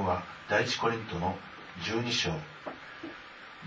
[0.00, 1.36] 領は第一コリントの
[1.82, 2.30] 12章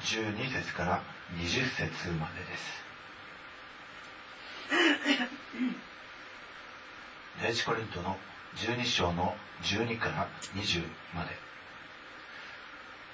[0.01, 1.01] 12節から
[1.37, 2.83] 20節までです。
[7.41, 8.17] 第一コリントの
[8.55, 10.83] 12章の12から20
[11.15, 11.31] まで。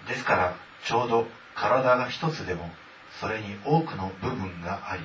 [0.07, 0.55] ですから
[0.85, 2.69] ちょうど体が一つでも
[3.19, 5.03] それに多くの部分があり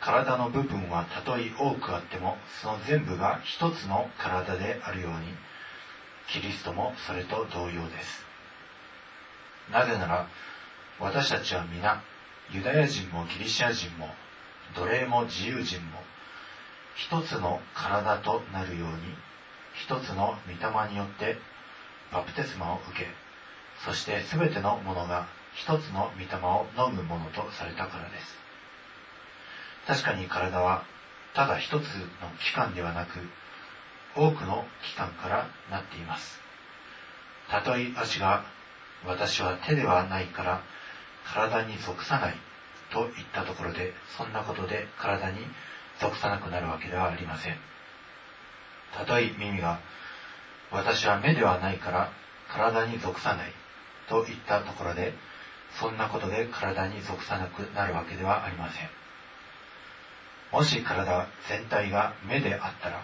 [0.00, 5.18] 体の部分はたとえ多くあってもその全部が一つの体であるように
[6.28, 8.24] キリストもそれと同様です。
[9.70, 10.28] なぜなら
[10.98, 12.02] 私たちは皆
[12.50, 14.08] ユダヤ人もギリシア人も
[14.74, 16.02] 奴隷も自由人も
[16.94, 18.94] 一つの体となるように
[19.74, 21.38] 一つの御霊によって
[22.12, 23.06] バプテスマを受け
[23.84, 28.36] そして全てのものが一つの御霊を飲むものとされたからです。
[29.86, 30.84] 確かに体は
[31.34, 31.80] ただ一つの
[32.38, 33.18] 器官ではなく
[34.16, 36.40] 多くの器官からなっています。
[37.50, 38.44] たとえ足が
[39.04, 40.62] 私は手ではないから
[41.24, 42.34] 体に属さない
[42.90, 45.38] と言ったところでそんなことで体に
[46.00, 47.56] 属さなくなるわけではありません。
[48.96, 49.80] たとえ耳が
[50.70, 52.10] 私は目ではないから
[52.48, 53.52] 体に属さない
[54.08, 55.14] と言ったところで
[55.78, 58.88] そんなことで体に属さなくなるわけではありません。
[60.52, 63.02] もし体全体が目であったら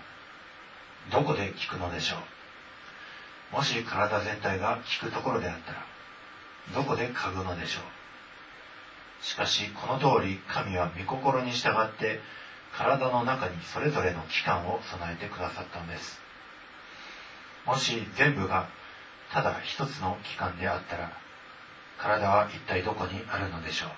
[1.11, 2.17] どこで聞くのでしょ
[3.53, 3.57] う？
[3.57, 5.87] もし体全体が聞くところであったら
[6.75, 9.25] どこで嗅ぐのでしょう？
[9.25, 12.21] しかしこの通り神は御心に従って
[12.77, 16.21] 体の中にそれぞれの器官を備えてくださったのです。
[17.67, 18.69] もし全部が
[19.33, 21.13] ただ一つの器官であったら
[21.99, 23.91] 体は一体どこにあるのでしょう？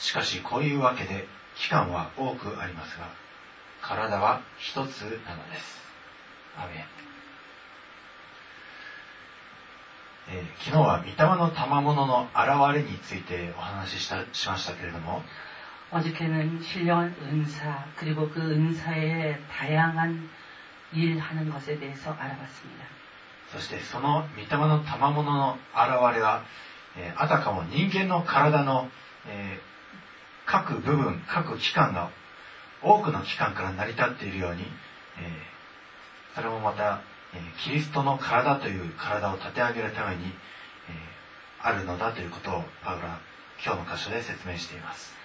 [0.00, 3.08] しかしこういうわけで器官は多くありますが
[3.83, 5.79] 体は一つなのです
[6.57, 6.99] アメン
[10.31, 15.23] えー、昨日は御霊の賜物の現れについてお話ししたしましたけれども
[15.91, 20.29] 어저께는 신령한 은사 그리고 그 은사의 다양한
[20.93, 22.85] 일하는 것에 대해서 알아봤습니다.
[23.51, 26.43] そしてその御霊の賜物の現れは、
[26.95, 28.87] えー、あたかも人間の体の、
[29.27, 29.59] えー、
[30.45, 32.11] 各部分各器官が
[32.83, 37.01] 多くの器官から成り立っているように、えー、それもまた、
[37.33, 40.29] えキリストの体という体を立て上げるために、え
[41.61, 43.19] あるのだということをパウロは
[43.63, 45.19] 今日の箇所で説明しています。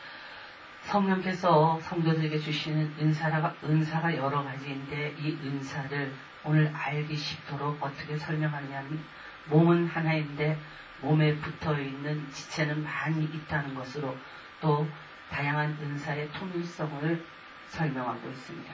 [0.85, 6.13] 성령께서 성도들에게 주시는 은사가, 은사가 여러 가지인데 이 은사를
[6.45, 9.03] 오늘 알기 쉽도록 어떻게 설명하냐면
[9.47, 10.59] 몸은 하나인데
[11.01, 14.17] 몸에 붙어 있는 지체는 많이 있다는 것으로
[14.61, 14.87] 또
[15.31, 17.25] 다양한 은사의 통일성을
[17.71, 18.73] 설명하고 있습니다.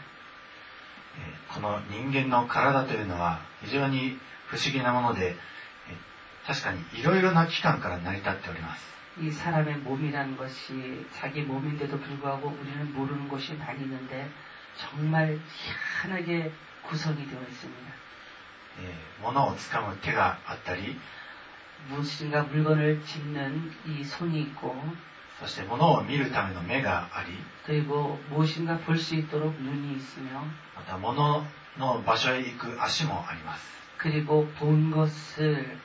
[1.52, 5.34] この人間の体というのは非常に不思議なもので
[6.46, 8.91] 確かにいろいろな器官から成り立っております。
[9.20, 14.30] 이 사람의 몸이라는 것이 자기 몸인데도 불구하고 우리는 모르는 것이 많이 있는데
[14.76, 15.38] 정말
[16.02, 16.52] 희한하게
[16.82, 17.92] 구성이 되어 있습니다.
[18.82, 20.98] 예, 物を掴む手があったり
[21.88, 24.76] 무엇인가 물건을 짚는 이 손이 있고
[25.41, 27.32] そして物を見るための目があり
[27.64, 30.44] 그리고 무엇인가 볼 수 있도록 눈이 있으며
[30.76, 31.44] また物
[31.78, 33.64] の場所へ行く足もあります
[33.98, 35.78] 그리고 본 것을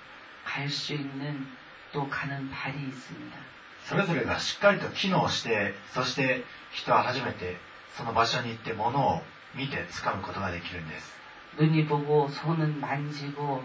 [0.45, 1.47] 갈 수 있는
[1.93, 3.37] 또 가는 발이 있습니다.
[3.85, 7.55] それぞれがしっかりと機能してそして人は初めて
[7.95, 9.21] その場所に行って物を
[9.53, 11.13] 見て掴むことができるんです
[11.57, 13.63] 눈이 보고 손은 만지고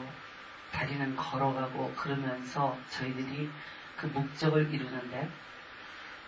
[0.72, 3.50] 다리는 걸어가고 그러면서 저희들이
[3.96, 5.28] 그 목적을 이루는데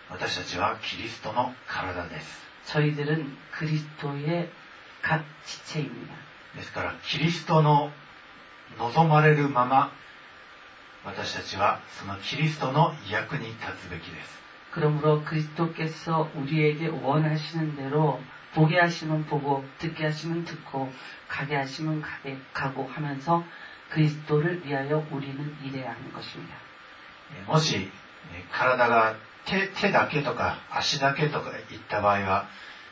[0.09, 4.49] 私たちはキリストの体です 저희들은 그리스도의
[5.01, 6.13] 각 지체입니다.
[6.55, 7.91] ですからキリストの
[8.77, 9.91] 望まれるまま
[11.03, 14.39] 私たちはそのキリストの役に立つべきです。
[14.73, 18.21] 그러므로 그리스도께서 우리에게 원하시는 대로
[18.55, 20.91] 보게 하시면 보고 듣게 하시면 듣고
[21.27, 23.43] 가게 하시면 가게 가고 하면서
[23.89, 26.55] 그리스도를 위하여 우리는 일해야 하는 것입니다.
[27.47, 27.89] もし
[28.51, 29.15] 体が
[29.47, 32.47] 手手だけとか足だけとかいった場合は、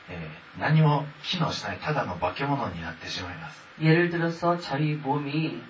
[0.10, 3.62] えー、何も機能しないただの化け物になってしまいます。
[3.82, 5.64] 예를 들어서 저희 몸이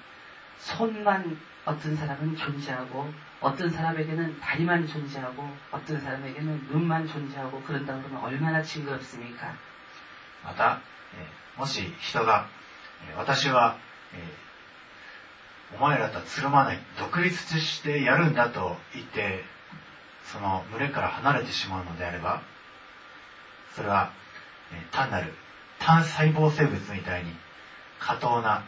[0.58, 8.62] 손만 어떤 사람은 존재하고 어떤 사람에게는 다리만 존재하고 어떤 사람에게는 눈만 존재하고 그런다 그러면 얼마나
[8.62, 9.56] 징그럽습니까?
[10.44, 10.82] また、
[11.16, 12.48] えー、もし人が、
[13.10, 13.78] えー、私は、
[14.14, 19.44] えー、お前らとはつるまない、独立してやるんだと言って、
[20.26, 22.42] その群れから離れてしまうのであれば、
[23.76, 24.12] それは、
[24.74, 25.34] えー、単なる
[25.80, 27.32] 単細胞生物みたいに
[28.00, 28.66] 過当な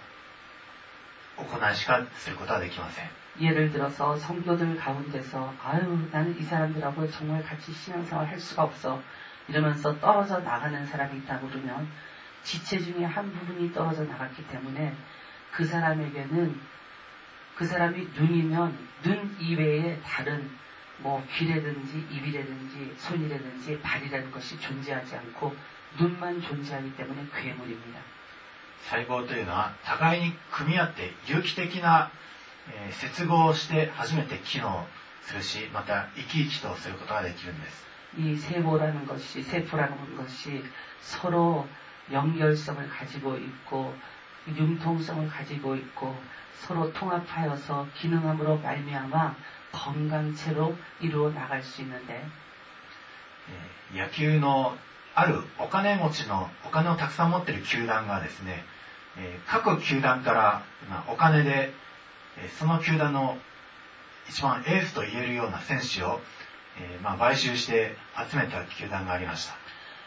[1.37, 3.23] 行いしかすることはできません。
[3.41, 9.01] 예를 들어서 성도들 가운데서 아유 나는 이 사람들하고 정말 같이 신앙생활 할 수가 없어
[9.47, 11.87] 이러면서 떨어져 나가는 사람이 있다고 그러면
[12.43, 14.95] 지체 중에 한 부분이 떨어져 나갔기 때문에
[15.51, 16.61] 그 사람에게는
[17.55, 20.49] 그 사람이 눈이면 눈 이외에 다른
[20.99, 25.55] 뭐 귀라든지 입이라든지 손이라든지 발이라는 것이 존재하지 않고
[25.99, 27.99] 눈만 존재하기 때문에 괴물입니다.
[28.83, 32.11] 細胞というのは互いに組み合って有機的な、
[32.69, 34.85] えー接合をして初めて機能
[35.21, 37.85] するしまた生き生きとすることができるんです
[38.17, 40.63] 이 세포라는 것이 세포라는 것이
[41.01, 41.67] 서로
[42.11, 43.95] 연결성을 가지고 있고
[44.47, 46.15] 융통성을 가지고 있고
[46.59, 49.35] 서로 통합하여서 기능함으로 말미암아
[49.72, 52.22] 건강체로 이루어 나갈 수 있는데
[53.92, 54.76] 野球の
[55.14, 58.64] あるお金持ちのお金をたくさん持っている球団がですね、
[59.16, 61.72] え各球団からまあお金で、
[62.36, 63.36] えその球団の
[64.28, 66.20] 一番エースと言えるような選手を、
[66.78, 67.96] えまあ、買収して
[68.30, 69.54] 集めた球団がありました。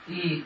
[0.08, 0.44] 이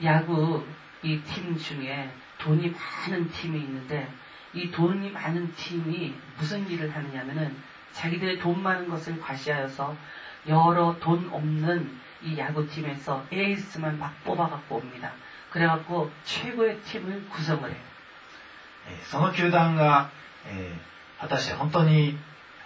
[0.00, 0.64] 야구
[1.02, 4.08] 이팀중에돈이많은팀이있는데
[4.54, 7.54] 이돈이많은팀이무슨일을하느냐면은
[7.97, 9.95] 자기들의 돈 많은 것을 과시하여서
[10.47, 15.11] 여러 돈 없는 이 야구팀에서 에이스만 막 뽑아갖고 옵니다.
[15.51, 17.79] 그래갖고 최고의 팀을 구성을 해요.
[18.87, 20.09] えーその球団が、
[20.47, 22.17] えー果たして本当に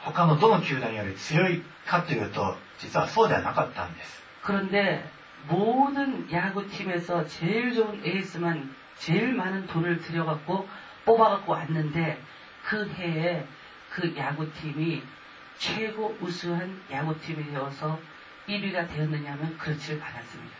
[0.01, 5.07] 他のどの球団より強いかというと実はそうではなかったんです 그런데
[5.47, 10.67] 모든 야구팀에서 제일 좋은 에이스만 제일 많은 돈을 들여갖고
[11.05, 12.19] 뽑아갖고 왔는데
[12.65, 13.45] 그 해에
[13.91, 15.03] 그 야구팀이
[15.57, 17.99] 최고 우수한 야구팀이 되어서
[18.47, 20.55] 1위가 되었느냐면 그렇지를 않았습니다.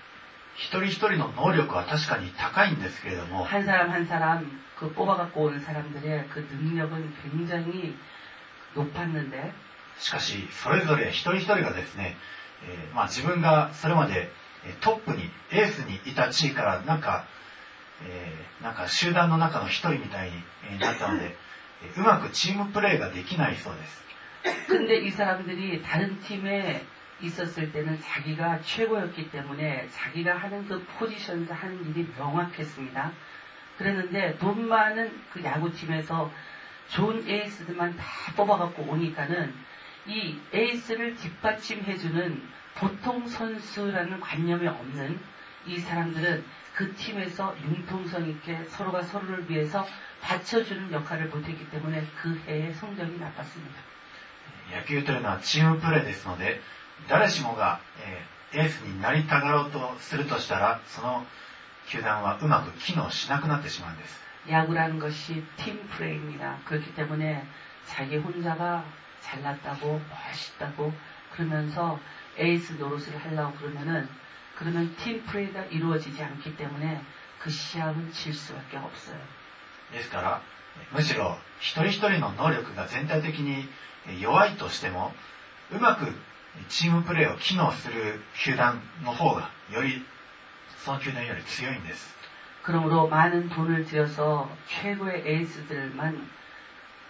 [0.55, 7.95] 一人一人の能力は確かに高いんですけれども 한 사람 한 사람 그 뽑아갖고 온 사람들의 그 능력은 굉장히
[8.73, 9.53] 높았는데
[9.99, 12.17] しかしそれぞれ一人一人がですね、
[12.63, 14.31] えーまあ、自分がそれまで
[14.65, 17.25] えートップにエースにいた地位からなんか、
[18.03, 20.35] えーなんか集団の中の一人みたいに
[20.71, 21.35] えーなったので、
[21.83, 24.03] えーうまくチームプレーができないそうです
[24.66, 26.84] 근데 이 사람들이 다른 팀에
[27.20, 33.12] 있었을 때는 자기가 최고였기 때문에 자기가 하는 그 포지션에서 하는 일이 명확했습니다.
[33.78, 36.30] 그랬는데 돈 많은 그 야구팀에서
[36.88, 38.04] 좋은 에이스들만 다
[38.36, 39.54] 뽑아갖고 오니까는
[40.06, 42.42] 이 에이스를 뒷받침해주는
[42.74, 45.20] 보통 선수라는 관념이 없는
[45.66, 46.44] 이 사람들은
[46.74, 49.86] 그 팀에서 융통성 있게 서로가 서로를 위해서
[50.22, 53.91] 받쳐주는 역할을 못했기 때문에 그 해의 성적이 나빴습니다.
[54.73, 56.61] 野球というのはチームプレーですので
[57.07, 61.25] 誰しもが、えーエースになりたがろうとするとしたらその
[61.89, 64.19] 球団はうまく機能しなくなってしまうんです
[64.49, 66.59] 야구라는 것이 팀 플레이입니다.
[66.63, 67.45] 그렇기 때문에
[67.85, 68.85] 자기 혼자가
[69.19, 70.93] 잘났다고 멋있다고
[71.33, 71.99] 그러면서
[72.37, 74.07] 에이스 노릇을 하려고 그러면은
[74.55, 77.03] 그러면 팀 플레이가 이루어지지 않기 때문에
[77.39, 79.19] 그 시합은 질 수밖에 없어요.
[79.91, 80.41] ですから
[80.93, 83.67] むしろ一人一人の能力が全体的に
[84.21, 85.13] 弱いとしても
[85.71, 86.05] うまく
[86.69, 90.05] チームプレーを機能する球団の方がより
[90.83, 92.15] その球団より強いんです
[92.63, 96.29] 그러므로 많은 돈을 들여서 최고의 에이스들만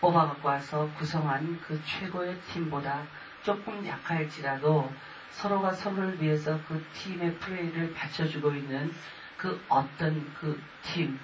[0.02, 3.02] 뽑아갖고 와서 구성한 그 최고의 팀보다
[3.44, 4.92] 조금 약할지라도
[5.32, 8.94] 서로가 서로를 위해서 그 팀의 플레이를 받쳐주고 있는
[9.38, 11.20] 그 어떤 그 팀,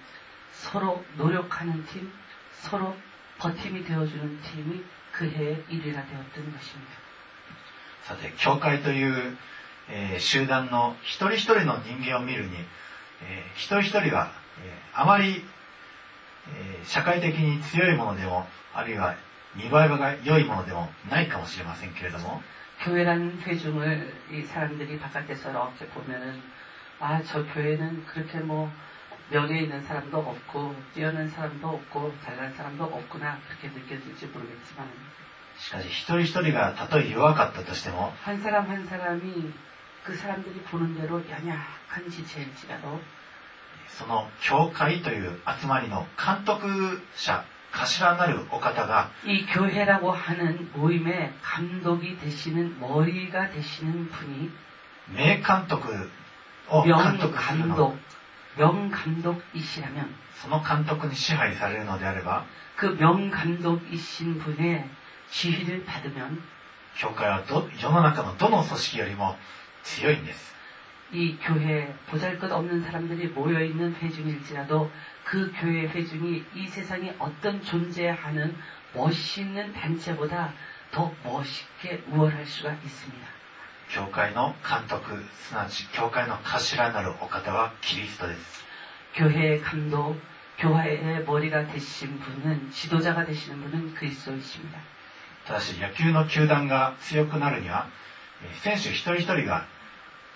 [0.51, 2.12] 서로 노력하는 팀,
[2.62, 2.96] 서로
[3.39, 6.94] 버팀이 되어주는 팀이 그 해의 1위가 되었던 것입니다.
[8.03, 9.38] さて教会という、
[9.89, 12.56] えー集団の一人一人の人間を見るに、
[13.22, 15.46] えー一人一人が、えーあまり、
[16.50, 19.15] えー社会的に強いものでもあるいは
[19.56, 22.42] 見栄えが良いものでもないかもしれませんけれども
[22.84, 26.42] 교회라는 회중을 이 사람들이 바깥에서 이렇게 보면은
[27.00, 28.72] 아 저 교회는 그렇게 뭐
[29.30, 34.88] 명예 있는 사람도 없고 뛰어난 사람도 없고 잘난 사람도 없구나 그렇게 느껴질지 모르겠지만
[35.58, 39.53] しかし一人一人がたとえ弱かったとしても 한 사람 한 사람이
[40.03, 43.00] 그 사람들이 보는 대로 연약한 지체일지라도
[43.88, 54.51] その教会という集まりの監督者頭なるお方が 이 교회라고 하는 모임의 감독이 되시는 머리가 되시는 분이
[55.10, 56.10] 名監督
[56.70, 57.96] を監督するの
[58.58, 64.89] 명감독 명감독이시라면 その監督に支配されるのであれば 그 명감독이신 분의
[65.32, 66.42] 지휘를 받으면
[66.98, 69.36] 教会はど世の中のどの組織よりも
[69.84, 70.53] 強いんです
[71.12, 74.92] 이 교회 보잘것 없는 사람들이 모여있는 회중일지라도
[75.24, 78.56] 그 교회 회중이 이 세상에 어떤 존재하는
[78.94, 80.53] 멋있는 단체보다
[80.92, 83.27] 더 멋있게 우월할 수가 있습니다.
[83.94, 88.63] 教会の監督すなわち教会の頭なるお方はキリストです
[89.15, 90.20] 교회의 감독,
[90.58, 94.80] 교회의 머리가 되신 분은 지도자가 되시는 분은 그리스도이십니다.
[95.46, 97.89] ただし野球の球団が強くなるには
[98.44, 99.65] えー選手一人一人が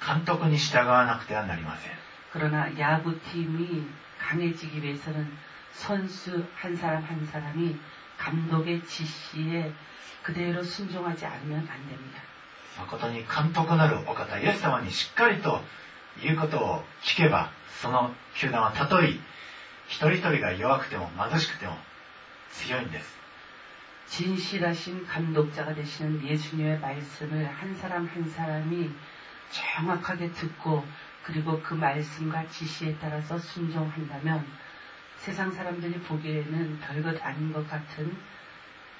[0.06, 1.92] 監督に従わなくてはなりません
[2.32, 3.88] 그러나 야구팀이
[4.20, 5.32] 강해지기 위해서는
[5.72, 7.80] 선수 한 사람 한 사람이
[8.18, 9.72] 감독의 지시에
[10.24, 12.22] 그대로 순종하지 않으면 안 됩니다.
[12.78, 15.62] 誠に監督なるお方イエス様にしっかりと
[16.22, 17.52] 言うことを聞けば
[17.82, 19.10] その球団はたとえ
[19.88, 21.74] 一人一人が弱くても貧しくても
[22.52, 23.18] 強いんです
[24.08, 28.90] 진실하신 감독자가 되시는 예수님의 말씀을 한 사람 한 사람이
[29.52, 30.86] 정확하게 듣고
[31.24, 34.48] 그리고 그 말씀과 지시에 따라서 순종한다면
[35.18, 38.18] 세상 사람들이 보기에는 별것 아닌 것 같은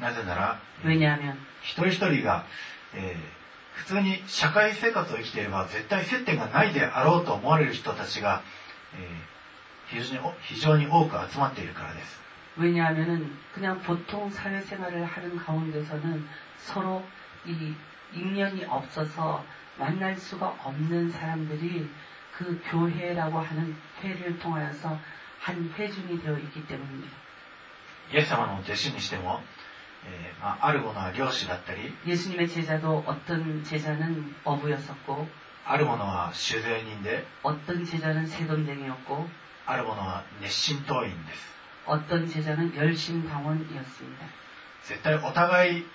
[0.00, 2.44] なぜなら 왜냐하면 一人一人が、
[2.94, 8.42] えー普通に社会生活を生きていれば絶対接点がないであろうと思われる人たちが、
[8.94, 9.34] えー
[9.88, 12.20] 非常に非常に多く集まっているからです
[12.56, 16.26] 왜냐하면은 그냥 보통 사회생활을 하는 가운데서는
[16.56, 17.04] 서로
[17.44, 17.74] 이
[18.14, 19.44] 인연이 없어서
[19.76, 21.90] 만날 수가 없는 사람들이
[22.36, 24.98] 그 교회라고 하는 회를 통하여서
[25.40, 27.12] 한 회중이 되어 있기 때문입니다.
[28.12, 29.40] イエス様の弟子にしても、
[30.06, 35.28] えーまあ、ある者は漁師だったり 예수님의 제자도 어떤 제자는 어부였었고
[35.66, 39.28] ある者は酒税人で 어떤 제자는 세금쟁이였고
[39.66, 41.54] ある者は熱心党員です
[41.86, 44.26] 어떤 제자는 열심당원이었습니다.
[44.84, 45.86] 絶対お互い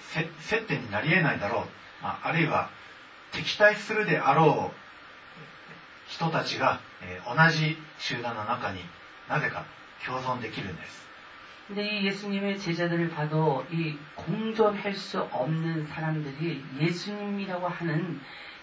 [0.00, 1.64] せ接点になり得ないだろう、
[2.02, 2.68] まあ、あるいは
[3.32, 4.76] 敵対するであろう
[6.10, 8.80] 人たちが、えー同じ集団の中に
[9.28, 9.64] なぜか
[10.06, 11.06] 共存できるんです
[11.70, 18.20] 근데 이 예수님의 제자들을 봐도 이 공존할 수 없는 사람들이 예수님이라고 하는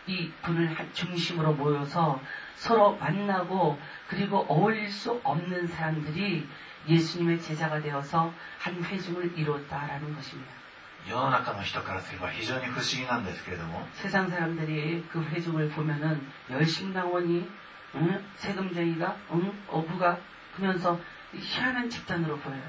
[0.08, 2.22] 이 분을 한- 중심으로 모여서
[2.55, 6.48] 서로 만나고 그리고 어울릴 수 없는 사람들이
[6.88, 10.51] 예수님의 제자가 되어서 한 회중을 이뤘다라는 것입니다.
[11.05, 17.50] 世の中の人からすれば非常に不思議なんですけれども 세상 사람들이 그 회중을 보면은 열심당원이
[17.96, 18.24] 응?
[18.38, 19.51] 세금쟁이가 응?
[19.67, 20.17] 어부가
[20.55, 20.98] 그러면서
[21.36, 22.62] 희한한 집단으로 보여요.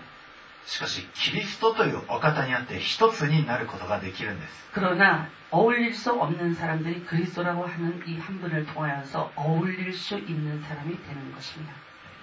[0.69, 10.61] しかしキリストというお方にあって一つになることができるんです 그러나 어울릴 수 없는 사람들이 그리스도라고 하는 이 한 분을 통하여서 어울릴 수 있는
[10.63, 11.73] 사람이 되는 것입니다.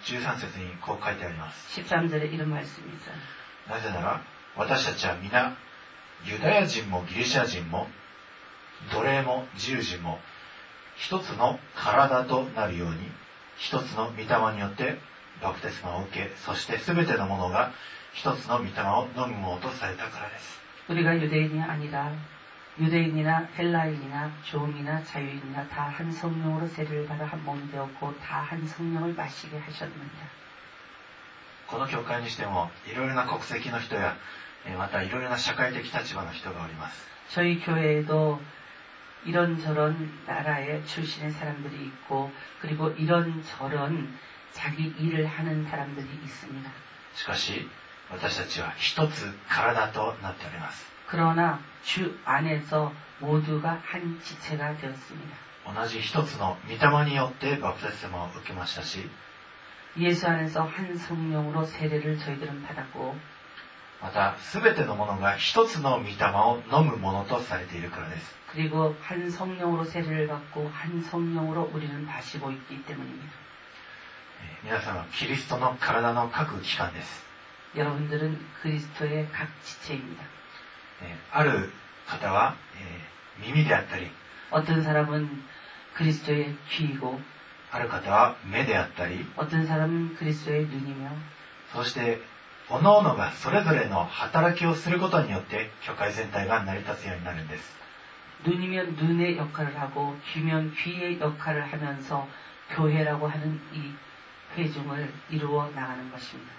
[0.03, 3.15] 13節にこう書いてあります 13절에 이런 말씀이 있어요.
[3.69, 4.21] なぜなら
[4.57, 5.55] 私たちは皆
[6.25, 7.87] ユダヤ人もギリシャ人も
[8.91, 10.19] 奴隷も自由人も
[10.97, 12.95] 一つの体となるように
[13.57, 14.97] 一つの御霊によって
[15.41, 17.71] バプテスマを受けそして全てのものが
[18.15, 20.59] 一つの御霊を飲むものとされたからです
[20.89, 22.11] 우리가 유대인이 아니라
[22.79, 29.13] 유대인이나 헬라인이나 종이나 자유인이나 다 한 성령으로 세례를 받아 한 몸이 되었고 다 한 성령을
[29.13, 30.41] 마시게 하셨느니라.
[31.67, 34.17] この教会にしてもいろいろな国籍の人や
[34.65, 38.41] えーまたいろいろな社会的立場の人がおります 저희 교회에도
[39.25, 44.17] 이런저런 나라의 출신의 사람들이 있고 그리고 이런저런
[44.51, 46.71] 자기 일을 하는 사람들이 있습니다.
[47.15, 47.67] しかし
[48.11, 55.35] 私たちは一つ体となっております 그러나 주 안에서 모두가 한 지체가 되었습니다.
[55.65, 59.09] 同じ一つの御霊によってバプテスマを受けましたし
[59.97, 63.15] 예수 안에서 한 성령으로 세례를 저희들은 받았고
[64.01, 73.31] また全てのものが一つの御霊を飲むものとされているからです 그리고 한 성령으로 세례를 받고 한 성령으로 우리는 마시고 있기 때문입니다.
[74.41, 77.23] えー皆さんはキリストの体の各機関です、
[77.75, 80.23] 여러분들은 그리스도의 각 지체입니다.
[81.01, 81.71] えーある
[82.07, 84.11] 方は、えー耳であったり
[84.51, 85.43] 어떤 사람은
[85.95, 87.19] 그리스도의 귀이고
[87.71, 91.09] ある方は目であったり 어떤 사람은 그리스도의 눈이며
[91.73, 92.21] そして
[92.69, 97.75] 各々がそれぞれの働きをすることによって教会全体が成り立つようになるんです
[98.45, 102.27] 눈이면 눈의 역할을 하고 귀면 귀의 역할을 하면서
[102.75, 103.93] 교회라고 하는 이
[104.57, 106.51] 회중을 이루어 나가는 것입니다.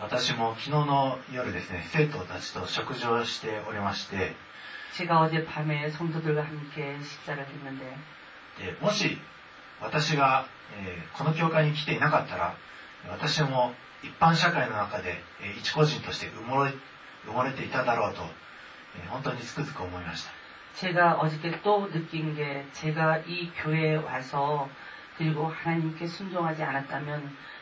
[0.00, 4.34] 私も昨日の夜ですね、生徒たちと食事をしておりまして、
[4.96, 7.96] 제가 어젯밤에 성도들과 함께 식사를 했는데
[8.58, 9.18] でもし
[9.80, 10.46] 私が、
[10.78, 12.56] えーこの教会に来ていなかったら、
[13.10, 16.72] 私も一般社会の中で、えー一個人として埋もれ
[17.28, 18.22] 埋もれていただろうと、
[18.96, 20.30] えー本当につくづく思いました。
[20.76, 24.68] 제가 어저께 또 느낀 게 제가 이 교회에 와서
[25.18, 27.36] 그리고 하나님께 순종하지 않았다면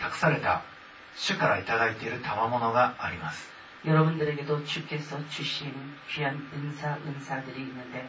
[0.00, 0.62] 託された
[1.16, 3.52] 主からいただいている賜物があります。
[3.84, 5.72] 여러분들에게도 주께서 주신
[6.08, 8.08] 귀한 은사, 은사들이 있는데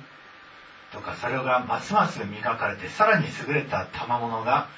[0.91, 4.69] とか、それがますます磨かれて、さらに優れた賜物が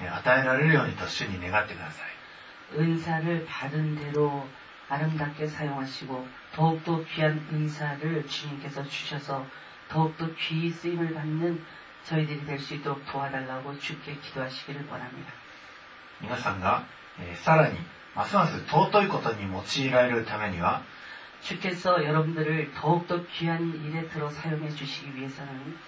[0.00, 2.80] えー与えられるようにと主に願ってください。
[2.80, 4.48] 은사를 받은 대로
[4.88, 9.44] 아름답게 사용하시고 더욱더 귀한 은사를 주님께서 주셔서
[9.88, 11.64] 더욱더 귀히 쓰임을 받는
[12.04, 15.32] 저희들이 될 수 있도록 도와달라고 주께 기도하시기를 원합니다.
[16.20, 16.84] 皆さんが、
[17.20, 17.78] えーさらに、
[18.14, 20.82] ますます尊いことに用いられるためには、
[21.42, 25.78] 주께서 여러분들을 더욱더 귀한 일에 들어 사용해 주시기 위해서는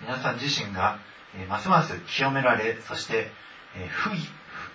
[0.00, 0.98] 皆さん自身が、
[1.36, 3.30] えーますます清められ、そして、
[3.76, 4.28] えー不義、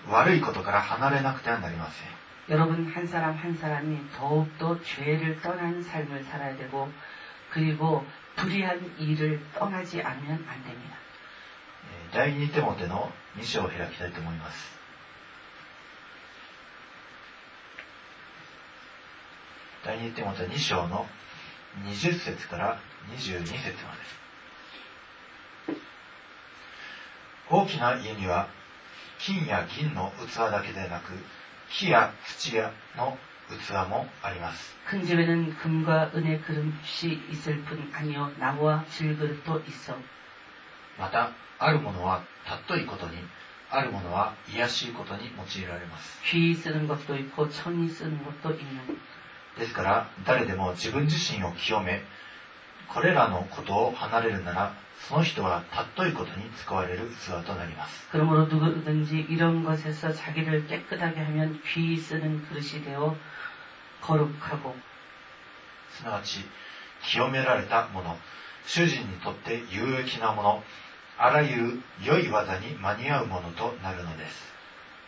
[0.09, 2.07] 悪いことから離れなくてはなりません。
[2.49, 6.91] 여러분 한 사람 한 사람이 더욱더 죄를 떠난 삶을 살아야 되고
[7.51, 10.97] 그리고 불의한 일을 떠나지 않으면 안 됩니다.
[12.11, 14.76] えー第2テモテの2章を開きたいと思います。
[19.87, 21.07] 第2テモテ2章の
[21.85, 22.79] 20節から
[23.17, 23.55] 22節
[23.85, 24.23] まで。
[27.49, 28.47] 大きな家には
[29.19, 31.11] 金や銀の器だけでなく
[31.69, 33.17] 木や土やの
[33.49, 34.75] 器もあります。
[34.85, 39.97] 큰 집에는 금과 은의 그릇이 있을 뿐 아니요 나무와 질그릇도 있어
[40.97, 42.23] また、あるものは
[42.67, 43.17] 尊いことに、
[43.69, 46.21] あるものは癒しいことに用いられます。
[46.31, 48.99] 귀 쓰는 것도 있고 천이 쓰는 것도 있는
[49.57, 52.01] ですから、誰でも自分自身を清め、
[52.87, 54.73] これらのことを離れるなら、
[55.07, 58.07] その人は尊いことに使われる器となります。
[58.11, 63.15] 그러므로 누구든지 이런 것에서 자기를 깨끗하게 하면 귀 쓰는 그릇이 되어
[64.01, 64.75] 거룩하고
[65.91, 66.45] すなわち、
[67.03, 68.17] 清められたもの、
[68.65, 70.63] 主人にとって有益なもの、
[71.17, 74.53] あらゆる良い技に間に合うものとなるのです。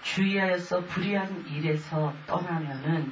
[0.04, 3.12] 주의하여서 불의한 일에서 떠나면은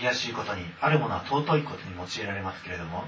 [0.00, 3.04] 卑しいことにあるものは尊いことに用いられますけれども.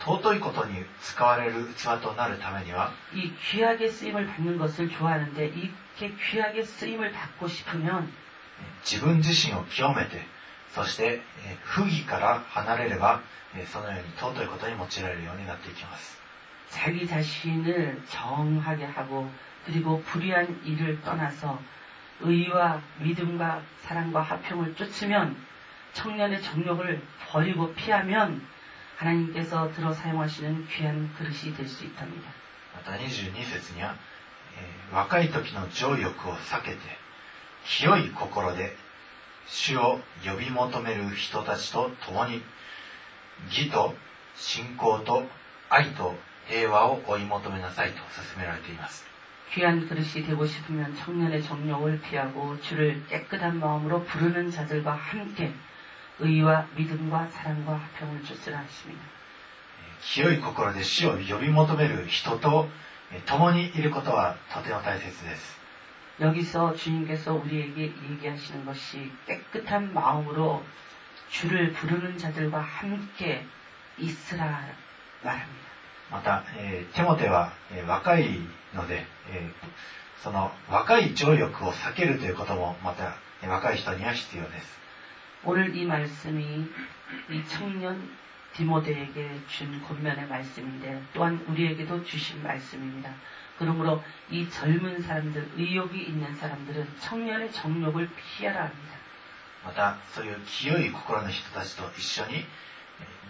[0.00, 2.92] 尊いことに使われる器となるためには
[8.82, 10.22] 自分自身を清めて
[10.74, 11.20] そして
[11.64, 13.20] 不義から離れれば
[13.70, 16.20] そのように尊いことに用いられるようになっていきます。
[16.70, 19.26] 자기자신을정하게하고
[19.66, 21.58] 그리고불의한일을떠나서
[22.21, 25.35] 의와 믿음과 사랑과 화평을 쫓으면
[25.93, 28.45] 청년의 정욕을 버리고 피하면
[28.97, 32.31] 하나님께서 들어 사용하시는 귀한 그릇이 될 수 있답니다.
[32.73, 33.95] また22節には、
[34.57, 36.77] えー若い時の情欲を避けて、
[37.65, 38.75] 清い心で
[39.47, 42.41] 主を呼び求める人たちと共に、
[43.47, 43.95] 義と
[44.35, 45.23] 信仰と
[45.69, 46.15] 愛と
[46.47, 49.05] 平和を追い求めなさいと勧められています。
[49.51, 55.53] 귀한 그릇이 되고 싶으면 청년의 정욕을 피하고 주를 깨끗한 마음으로 부르는 자들과 함께
[56.19, 59.03] 의와 믿음과 사랑과 화평을 주시라 하십니다.
[60.01, 62.69] 清い心で死を呼び求める人と
[63.11, 65.59] え共にいることはとても大切です
[66.19, 70.63] 여기서 주님께서 우리에게 얘기하시는 것이 깨끗한 마음으로
[71.29, 73.45] 주를 부르는 자들과 함께
[73.97, 74.65] 있으라
[75.21, 75.68] 말합니다.
[76.11, 78.39] また、えーテモテは、えー若い
[78.73, 79.51] ので、えー
[80.23, 84.79] その若い情欲を避けるということもまたえー若い人には必要です
[85.43, 86.43] 오늘 이 말씀이
[87.29, 88.09] 이 청년
[88.53, 93.11] 디모데에게 준 권면의 말씀인데 또한 우리에게도 주신 말씀입니다.
[93.59, 98.95] 그러므로 이 젊은 사람들, 의욕이 있는 사람들은 청년의 정욕을 피하라 합니다.
[99.65, 102.45] またそういう清い心の人たちと一緒にえー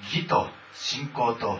[0.04, 1.60] 義と信仰と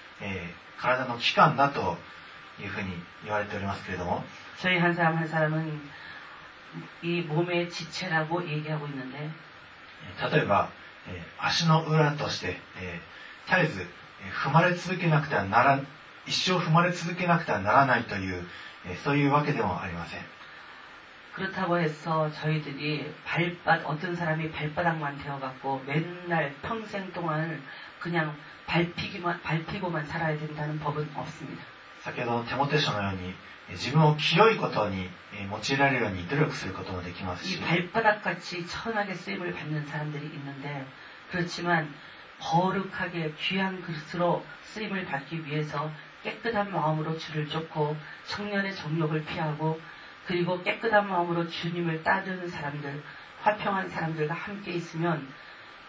[0.20, 1.96] えー体の器官だと
[2.60, 2.90] いうふうに
[3.24, 4.22] 言われておりますけれども
[4.58, 5.90] 저희 한 사람 한 사람은
[7.02, 9.30] 이 몸의 지체라고 얘기하고 있는데
[10.18, 10.68] えー例えば、
[11.08, 15.80] えー足の裏として、えー絶えず、えー踏まれ続けなくてはなら
[16.26, 18.46] 一生踏まれ続けなくてはならないという、
[18.86, 20.20] えーそういうわけでもありません
[21.34, 27.62] 그렇다고 해서 저희들이 발바 어떤 사람이 발바닥만 되어갖고 맨날 평생 동안
[28.00, 28.36] 그냥
[28.66, 31.62] 밟히기만 밟히고만 살아야 된다는 법은 없습니다.
[32.02, 33.34] 先ほどのテモテ書のように
[33.68, 40.86] えー自分を清いことにえー用いられるように努力することもできます 이 し 발바닥같이 천하게 쓰임을 받는 사람들이 있는데
[41.30, 41.92] 그렇지만
[42.40, 45.90] 거룩하게 귀한 그릇으로 쓰임을 받기 위해서
[46.22, 49.80] 깨끗한 마음으로 주를 쫓고 청년의 정욕을 피하고
[50.26, 53.02] 그리고 깨끗한 마음으로 주님을 따르는 사람들
[53.42, 55.26] 화평한 사람들과 함께 있으면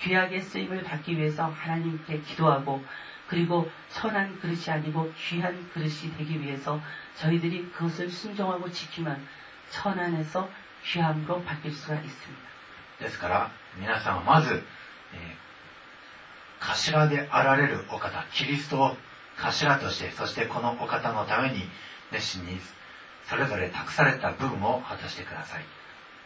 [0.00, 2.84] 귀하게 쓰임을 받기 위해서 하나님께 기도하고
[3.28, 6.80] 그리고 선한 그릇이 아니고 귀한 그릇이 되기 위해서
[7.16, 9.26] 저희들이 그것을 순종하고 지키면
[9.70, 10.48] 천안에서
[10.84, 12.46] 귀함으로 바뀔 수가 있습니다.
[12.98, 15.46] ですから皆さんはまず、えー
[16.60, 18.96] 頭であられるお方キリストを
[19.36, 21.68] 頭としてそしてこのお方のために
[22.12, 22.58] 熱心に
[23.28, 25.64] それぞれ託された分を果たしてください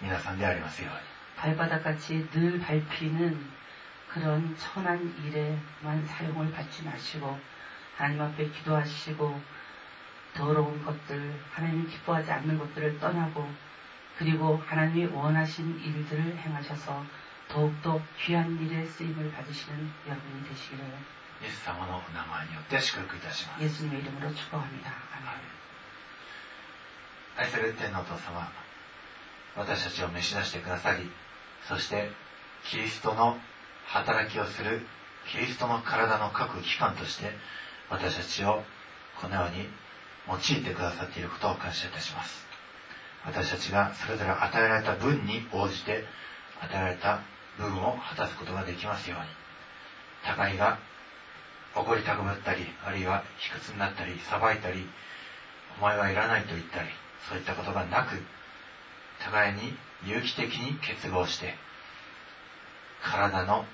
[0.00, 3.50] 皆さんでありますように 발바닥같이 늘 밟히는
[4.08, 7.38] 그런 천한 일에만 사용을 받지 마시고
[7.96, 9.40] 하나님 앞에 기도하시고
[10.34, 13.48] 더러운 것들, 하나님 기뻐하지 않는 것들을 떠나고
[14.18, 17.04] 그리고 하나님이 원하신 일들을 행하셔서
[17.48, 20.84] 더욱더 귀한 일에 쓰임을 받으시는 여러분이 되시기를
[21.42, 24.90] イエス様のお名前によって祝福いたします 예수님의 이름으로 축복합니다.
[24.90, 25.42] 아멘.
[27.36, 28.48] 愛する天のお父様
[29.57, 31.09] 私たちを召し出してくださり
[31.67, 32.09] そして
[32.69, 33.37] キリストの
[33.87, 34.85] 働きをする
[35.31, 37.25] キリストの体の各機関として
[37.89, 38.63] 私たちを
[39.21, 39.67] このように
[40.27, 42.45] 用いてくださっていることを感謝いたします。
[43.25, 46.03] 私たちがそれぞれ与えられた分に応じて
[46.61, 47.21] 与えられた
[47.57, 49.25] 部分を果たすことができますように。
[50.25, 50.77] 互いが
[51.75, 54.87] 怒り高ぶったりあるいは卑屈になったり裁いたり
[55.79, 56.89] お前はいらないと言ったり
[57.29, 58.21] そういったことがなく
[59.27, 61.55] 互いに有機的に結合して
[63.03, 63.65] 体の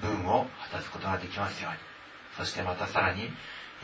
[0.00, 1.78] 分を果たすことができますように。
[2.36, 3.30] そしてまたさらによ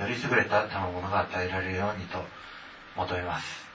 [0.08, 2.24] り優れた賜物が与えられるようにと
[2.96, 3.68] 求めます。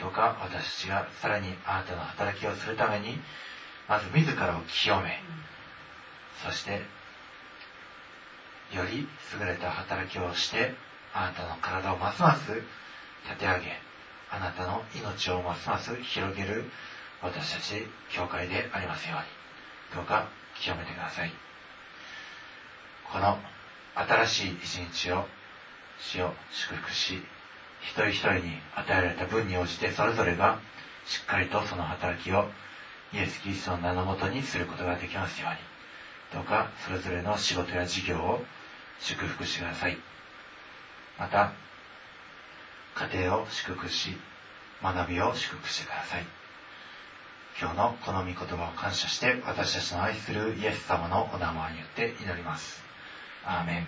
[0.00, 3.18] どうか私たちがさらにあなたの働きをするために
[3.88, 5.20] まず自らを清め
[6.44, 6.82] そして
[8.72, 9.08] より
[9.40, 10.74] 優れた働きをして
[11.12, 12.52] あなたの体をますます
[13.24, 13.87] 立て上げ
[14.30, 16.70] あなたの命をますます広げる
[17.22, 19.24] 私たち教会でありますように。
[19.96, 20.28] どうか
[20.60, 21.32] 清めてください。
[23.10, 23.38] この
[23.94, 25.26] 新しい一日を
[25.98, 27.22] 死を祝福し
[27.80, 30.60] 一人一人に与えられた分に応じてそれぞれが
[31.06, 32.48] しっかりとその働きを
[33.12, 35.56] イエス・キリストの名のもとにすることができますように。
[36.34, 38.44] どうかそれぞれの仕事や事業を
[39.00, 39.96] 祝福してください。
[41.18, 41.52] また
[42.98, 44.16] 家庭を祝福し
[44.82, 46.26] 学びを祝福してください。
[47.60, 52.82] 今日のこの御言葉を感謝して私たちの愛するイエス様のお名前によって祈ります。
[53.44, 53.86] アーメン。